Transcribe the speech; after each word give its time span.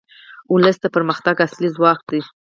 ولس 0.53 0.77
د 0.81 0.85
پرمختګ 0.95 1.35
اصلي 1.45 1.69
ځواک 1.75 1.99
دی. 2.09 2.21